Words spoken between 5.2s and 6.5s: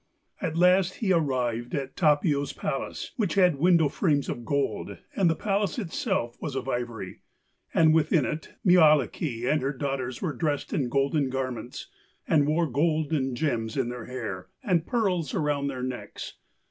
the palace itself